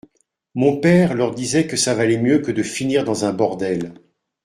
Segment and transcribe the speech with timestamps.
[0.55, 3.93] Mon père leur disait que ça valait mieux que de finir dans un bordel.